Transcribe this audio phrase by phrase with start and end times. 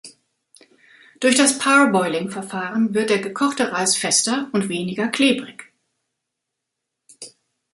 [1.19, 5.71] Durch das Parboiling-Verfahren wird der gekochte Reis fester und weniger klebrig.